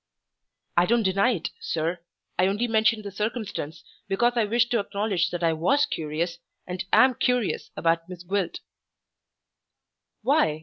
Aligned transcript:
"I 0.75 0.87
don't 0.87 1.03
deny 1.03 1.29
it, 1.35 1.51
sir. 1.59 1.99
I 2.39 2.47
only 2.47 2.67
mentioned 2.67 3.03
the 3.05 3.11
circumstance 3.11 3.83
because 4.07 4.33
I 4.35 4.45
wished 4.45 4.71
to 4.71 4.79
acknowledge 4.79 5.29
that 5.29 5.43
I 5.43 5.53
was 5.53 5.85
curious, 5.85 6.39
and 6.65 6.83
am 6.91 7.13
curious 7.13 7.69
about 7.77 8.09
Miss 8.09 8.23
Gwilt." 8.23 8.61
"Why?" 10.23 10.59